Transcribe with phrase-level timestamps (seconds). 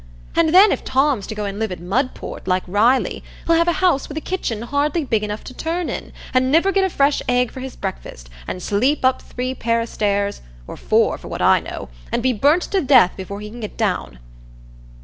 [0.35, 3.73] And then, if Tom's to go and live at Mudport, like Riley, he'll have a
[3.85, 7.21] house with a kitchen hardly big enough to turn in, an' niver get a fresh
[7.29, 11.59] egg for his breakfast, an' sleep up three pair o' stairs,—or four, for what I
[11.59, 14.17] know,—and be burnt to death before he can get down."